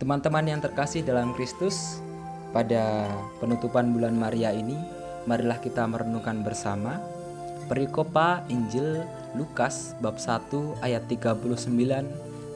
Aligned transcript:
Teman-teman 0.00 0.48
yang 0.48 0.64
terkasih 0.64 1.04
dalam 1.04 1.36
Kristus, 1.36 2.00
pada 2.56 3.04
penutupan 3.36 3.92
bulan 3.92 4.16
Maria 4.16 4.48
ini, 4.48 4.72
marilah 5.28 5.60
kita 5.60 5.84
merenungkan 5.84 6.40
bersama 6.40 7.04
perikopa 7.68 8.40
Injil 8.48 9.04
Lukas 9.36 9.92
bab 10.00 10.16
1 10.16 10.80
ayat 10.80 11.04
39 11.04 11.36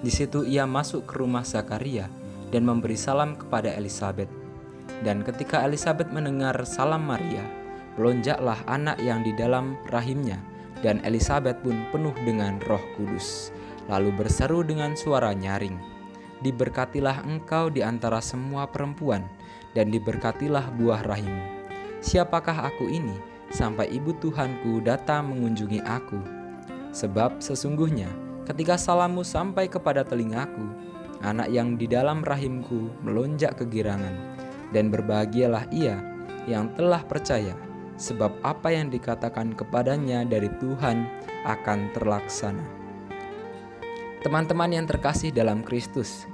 Di 0.04 0.12
situ 0.12 0.44
ia 0.44 0.68
masuk 0.68 1.08
ke 1.08 1.24
rumah 1.24 1.48
Zakaria 1.48 2.12
dan 2.52 2.68
memberi 2.68 3.00
salam 3.00 3.32
kepada 3.32 3.72
Elizabeth. 3.72 4.43
Dan 5.04 5.20
ketika 5.24 5.64
Elizabeth 5.64 6.08
mendengar 6.12 6.56
salam 6.64 7.04
Maria, 7.04 7.44
melonjaklah 7.96 8.58
anak 8.66 8.98
yang 9.00 9.20
di 9.22 9.32
dalam 9.36 9.76
rahimnya, 9.92 10.40
dan 10.80 11.00
Elizabeth 11.04 11.60
pun 11.64 11.76
penuh 11.92 12.14
dengan 12.24 12.60
Roh 12.64 12.82
Kudus, 12.96 13.52
lalu 13.88 14.12
berseru 14.12 14.64
dengan 14.64 14.96
suara 14.96 15.32
nyaring, 15.32 15.76
"Diberkatilah 16.44 17.24
engkau 17.24 17.68
di 17.68 17.80
antara 17.80 18.20
semua 18.20 18.68
perempuan, 18.68 19.24
dan 19.74 19.90
diberkatilah 19.90 20.72
buah 20.78 21.02
rahimmu. 21.04 21.44
Siapakah 22.00 22.70
aku 22.70 22.88
ini 22.88 23.18
sampai 23.50 23.90
ibu 23.90 24.14
Tuhanku 24.16 24.80
datang 24.80 25.34
mengunjungi 25.34 25.82
aku? 25.82 26.18
Sebab 26.94 27.42
sesungguhnya 27.42 28.08
ketika 28.46 28.78
salammu 28.78 29.26
sampai 29.26 29.66
kepada 29.66 30.06
telingaku, 30.06 30.62
anak 31.26 31.50
yang 31.50 31.74
di 31.74 31.90
dalam 31.90 32.22
rahimku 32.22 33.02
melonjak 33.02 33.58
kegirangan, 33.58 34.14
dan 34.70 34.88
berbahagialah 34.88 35.68
ia 35.74 35.98
yang 36.48 36.72
telah 36.78 37.02
percaya, 37.04 37.56
sebab 38.00 38.32
apa 38.46 38.72
yang 38.72 38.88
dikatakan 38.88 39.52
kepadanya 39.52 40.24
dari 40.24 40.48
Tuhan 40.62 41.04
akan 41.44 41.92
terlaksana. 41.92 42.64
Teman-teman 44.24 44.72
yang 44.72 44.86
terkasih 44.88 45.36
dalam 45.36 45.60
Kristus, 45.60 46.24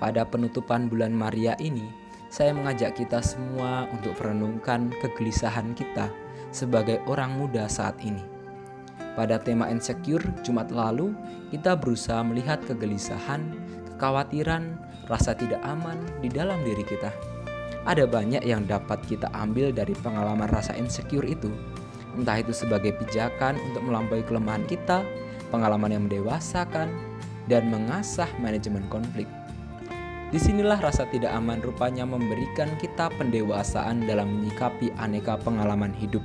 pada 0.00 0.24
penutupan 0.24 0.88
bulan 0.88 1.12
Maria 1.12 1.52
ini, 1.60 1.84
saya 2.32 2.50
mengajak 2.56 2.98
kita 2.98 3.20
semua 3.20 3.86
untuk 3.92 4.16
merenungkan 4.18 4.90
kegelisahan 4.98 5.76
kita 5.76 6.08
sebagai 6.50 6.98
orang 7.06 7.36
muda 7.36 7.68
saat 7.70 8.00
ini. 8.02 8.24
Pada 9.14 9.38
tema 9.38 9.70
insecure 9.70 10.24
Jumat 10.42 10.74
lalu, 10.74 11.14
kita 11.54 11.78
berusaha 11.78 12.24
melihat 12.26 12.58
kegelisahan, 12.66 13.54
kekhawatiran, 13.94 14.74
rasa 15.06 15.38
tidak 15.38 15.62
aman 15.62 16.00
di 16.18 16.26
dalam 16.26 16.58
diri 16.66 16.82
kita. 16.82 17.33
Ada 17.84 18.08
banyak 18.08 18.40
yang 18.48 18.64
dapat 18.64 19.04
kita 19.04 19.28
ambil 19.36 19.68
dari 19.68 19.92
pengalaman 20.00 20.48
rasa 20.48 20.72
insecure 20.72 21.28
itu, 21.28 21.52
entah 22.16 22.40
itu 22.40 22.56
sebagai 22.56 22.96
pijakan 22.96 23.60
untuk 23.60 23.84
melampaui 23.84 24.24
kelemahan 24.24 24.64
kita, 24.64 25.04
pengalaman 25.52 25.92
yang 25.92 26.02
mendewasakan, 26.08 26.88
dan 27.44 27.68
mengasah 27.68 28.28
manajemen 28.40 28.88
konflik. 28.88 29.28
Di 30.32 30.40
sinilah 30.40 30.80
rasa 30.80 31.04
tidak 31.12 31.30
aman 31.36 31.60
rupanya 31.60 32.08
memberikan 32.08 32.72
kita 32.80 33.12
pendewasaan 33.20 34.08
dalam 34.08 34.40
menyikapi 34.40 34.90
aneka 34.96 35.36
pengalaman 35.44 35.92
hidup. 35.92 36.24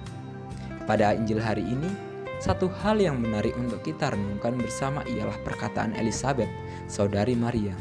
Pada 0.87 1.13
Injil 1.13 1.43
hari 1.43 1.61
ini, 1.61 1.91
satu 2.39 2.71
hal 2.81 3.03
yang 3.03 3.19
menarik 3.19 3.51
untuk 3.59 3.83
kita 3.83 4.15
renungkan 4.15 4.55
bersama 4.55 5.03
ialah 5.05 5.35
perkataan 5.43 5.91
Elizabeth, 5.99 6.49
saudari 6.87 7.35
Maria. 7.35 7.75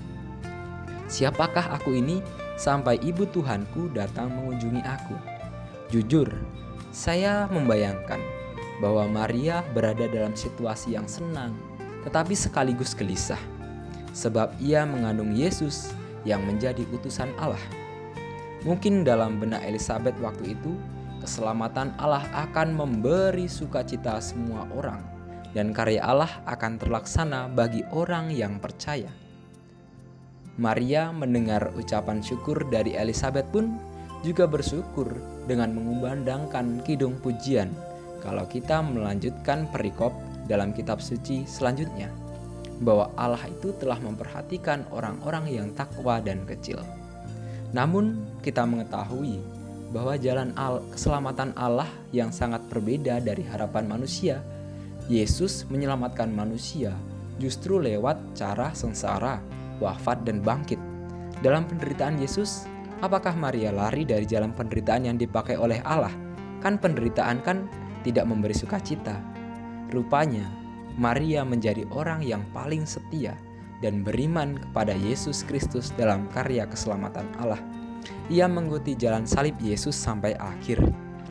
Siapakah 1.08 1.78
aku 1.78 1.96
ini 1.96 2.20
sampai 2.58 2.98
ibu 3.06 3.22
Tuhanku 3.30 3.94
datang 3.94 4.34
mengunjungi 4.34 4.82
aku? 4.82 5.14
Jujur, 5.94 6.28
saya 6.90 7.46
membayangkan 7.48 8.18
bahwa 8.82 9.06
Maria 9.06 9.62
berada 9.72 10.10
dalam 10.10 10.34
situasi 10.34 10.98
yang 10.98 11.06
senang, 11.06 11.54
tetapi 12.02 12.34
sekaligus 12.34 12.92
gelisah, 12.92 13.40
sebab 14.10 14.52
ia 14.58 14.82
mengandung 14.82 15.32
Yesus 15.32 15.94
yang 16.26 16.42
menjadi 16.44 16.82
utusan 16.90 17.30
Allah. 17.38 17.62
Mungkin 18.66 19.06
dalam 19.06 19.38
benak 19.38 19.62
Elizabeth 19.62 20.18
waktu 20.18 20.58
itu, 20.58 20.74
keselamatan 21.22 21.94
Allah 21.96 22.26
akan 22.34 22.74
memberi 22.74 23.46
sukacita 23.46 24.18
semua 24.18 24.66
orang, 24.74 24.98
dan 25.54 25.70
karya 25.70 26.02
Allah 26.02 26.42
akan 26.44 26.76
terlaksana 26.76 27.48
bagi 27.54 27.86
orang 27.94 28.34
yang 28.34 28.58
percaya. 28.58 29.08
Maria 30.58 31.14
mendengar 31.14 31.70
ucapan 31.78 32.18
syukur 32.18 32.66
dari 32.66 32.98
Elizabeth 32.98 33.46
pun 33.54 33.78
juga 34.26 34.50
bersyukur 34.50 35.14
dengan 35.46 35.70
mengumandangkan 35.70 36.82
kidung 36.82 37.14
pujian 37.22 37.70
kalau 38.18 38.42
kita 38.50 38.82
melanjutkan 38.82 39.70
perikop 39.70 40.10
dalam 40.50 40.74
kitab 40.74 40.98
suci 40.98 41.46
selanjutnya 41.46 42.10
bahwa 42.82 43.10
Allah 43.18 43.42
itu 43.46 43.74
telah 43.78 43.98
memperhatikan 43.98 44.86
orang-orang 44.94 45.50
yang 45.50 45.68
takwa 45.74 46.22
dan 46.22 46.46
kecil. 46.46 46.78
Namun, 47.74 48.22
kita 48.40 48.64
mengetahui 48.64 49.42
bahwa 49.90 50.14
jalan 50.20 50.52
al 50.54 50.84
keselamatan 50.94 51.52
Allah 51.56 51.88
yang 52.14 52.30
sangat 52.30 52.64
berbeda 52.70 53.18
dari 53.20 53.42
harapan 53.44 53.88
manusia. 53.88 54.40
Yesus 55.08 55.64
menyelamatkan 55.72 56.28
manusia 56.28 56.92
justru 57.40 57.80
lewat 57.80 58.20
cara 58.36 58.76
sengsara, 58.76 59.40
wafat, 59.78 60.22
dan 60.26 60.42
bangkit. 60.42 60.78
Dalam 61.42 61.66
penderitaan 61.66 62.18
Yesus, 62.18 62.66
apakah 63.02 63.34
Maria 63.34 63.70
lari 63.70 64.02
dari 64.02 64.26
jalan 64.26 64.50
penderitaan 64.54 65.06
yang 65.06 65.16
dipakai 65.16 65.54
oleh 65.54 65.78
Allah? 65.86 66.12
Kan 66.58 66.82
penderitaan 66.82 67.42
kan 67.46 67.70
tidak 68.02 68.26
memberi 68.26 68.54
sukacita. 68.54 69.18
Rupanya, 69.94 70.46
Maria 70.98 71.46
menjadi 71.46 71.86
orang 71.94 72.26
yang 72.26 72.42
paling 72.50 72.82
setia 72.82 73.38
dan 73.78 74.02
beriman 74.02 74.58
kepada 74.58 74.90
Yesus 74.98 75.46
Kristus 75.46 75.94
dalam 75.94 76.26
karya 76.34 76.66
keselamatan 76.66 77.30
Allah. 77.38 77.62
Ia 78.28 78.50
mengikuti 78.50 78.98
jalan 78.98 79.24
salib 79.24 79.54
Yesus 79.62 79.94
sampai 79.94 80.34
akhir. 80.34 80.82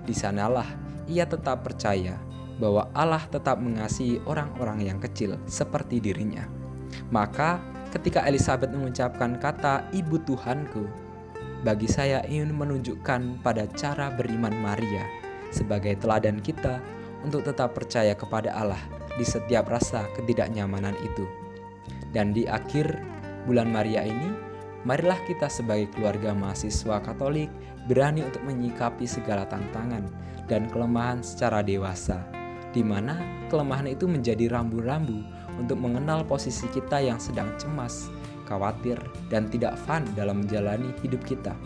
Di 0.07 0.15
sanalah 0.15 0.67
ia 1.07 1.27
tetap 1.27 1.63
percaya 1.67 2.15
bahwa 2.57 2.89
Allah 2.91 3.21
tetap 3.29 3.61
mengasihi 3.61 4.23
orang-orang 4.25 4.87
yang 4.87 4.99
kecil 4.99 5.37
seperti 5.45 6.01
dirinya. 6.01 6.47
Maka, 7.13 7.61
ketika 7.97 8.21
Elizabeth 8.29 8.69
mengucapkan 8.69 9.41
kata 9.41 9.89
"Ibu 9.89 10.21
Tuhanku", 10.21 10.85
bagi 11.65 11.89
saya 11.89 12.21
ingin 12.29 12.53
menunjukkan 12.53 13.41
pada 13.41 13.65
cara 13.73 14.13
beriman 14.13 14.53
Maria 14.61 15.01
sebagai 15.49 15.97
teladan 15.97 16.37
kita 16.37 16.77
untuk 17.25 17.41
tetap 17.41 17.73
percaya 17.73 18.13
kepada 18.13 18.53
Allah 18.53 18.79
di 19.17 19.25
setiap 19.25 19.65
rasa 19.65 20.05
ketidaknyamanan 20.13 20.93
itu. 21.01 21.25
Dan 22.13 22.37
di 22.37 22.45
akhir 22.45 23.01
bulan 23.49 23.73
Maria 23.73 24.05
ini, 24.05 24.29
marilah 24.85 25.17
kita 25.25 25.49
sebagai 25.49 25.89
keluarga 25.97 26.37
mahasiswa 26.37 27.01
Katolik 27.01 27.49
berani 27.89 28.21
untuk 28.21 28.45
menyikapi 28.45 29.09
segala 29.09 29.49
tantangan 29.49 30.05
dan 30.45 30.69
kelemahan 30.69 31.25
secara 31.25 31.65
dewasa, 31.65 32.21
di 32.77 32.85
mana 32.85 33.17
kelemahan 33.49 33.89
itu 33.89 34.05
menjadi 34.05 34.53
rambu-rambu 34.53 35.25
untuk 35.57 35.81
mengenal 35.81 36.21
posisi 36.21 36.69
kita 36.69 37.01
yang 37.01 37.17
sedang 37.17 37.49
cemas, 37.57 38.13
khawatir, 38.45 39.01
dan 39.33 39.49
tidak 39.49 39.73
fun 39.89 40.05
dalam 40.13 40.45
menjalani 40.45 40.93
hidup 41.01 41.25
kita. 41.25 41.57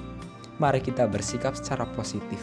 Mari 0.64 0.80
kita 0.80 1.12
bersikap 1.12 1.52
secara 1.60 1.84
positif 1.92 2.40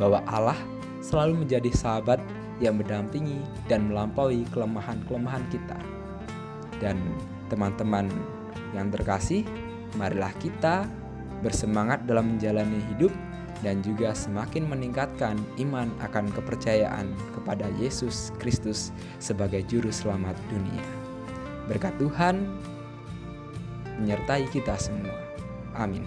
bahwa 0.00 0.24
Allah 0.24 0.56
selalu 1.04 1.44
menjadi 1.44 1.68
sahabat 1.76 2.16
yang 2.64 2.80
mendampingi 2.80 3.44
dan 3.68 3.92
melampaui 3.92 4.48
kelemahan-kelemahan 4.56 5.44
kita. 5.52 5.76
Dan 6.80 6.96
teman-teman 7.52 8.08
yang 8.72 8.88
terkasih, 8.88 9.44
marilah 10.00 10.32
kita 10.40 10.88
bersemangat 11.44 12.08
dalam 12.08 12.34
menjalani 12.34 12.80
hidup 12.94 13.12
dan 13.62 13.82
juga 13.82 14.14
semakin 14.14 14.70
meningkatkan 14.70 15.34
iman 15.58 15.90
akan 16.02 16.30
kepercayaan 16.30 17.10
kepada 17.34 17.66
Yesus 17.78 18.30
Kristus 18.38 18.94
sebagai 19.18 19.66
juru 19.66 19.90
selamat 19.90 20.38
dunia. 20.50 20.84
Berkat 21.66 21.94
Tuhan 21.98 22.46
menyertai 23.98 24.46
kita 24.54 24.78
semua. 24.78 25.14
Amin. 25.74 26.06